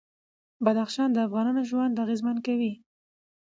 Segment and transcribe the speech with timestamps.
[0.65, 2.73] بدخشان د افغانانو ژوند اغېزمن کوي.